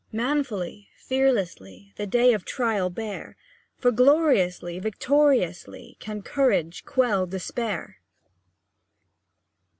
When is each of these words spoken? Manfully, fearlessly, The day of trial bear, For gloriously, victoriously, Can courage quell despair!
Manfully, 0.11 0.89
fearlessly, 0.97 1.93
The 1.95 2.07
day 2.07 2.33
of 2.33 2.43
trial 2.43 2.89
bear, 2.89 3.37
For 3.77 3.91
gloriously, 3.91 4.79
victoriously, 4.79 5.95
Can 5.99 6.23
courage 6.23 6.85
quell 6.85 7.27
despair! 7.27 7.99